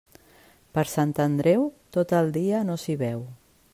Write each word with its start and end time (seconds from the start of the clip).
Per 0.77 0.83
Sant 0.93 1.11
Andreu, 1.25 1.67
tot 1.99 2.15
el 2.21 2.33
dia 2.39 2.63
no 2.71 2.79
s'hi 2.85 2.97
veu. 3.03 3.23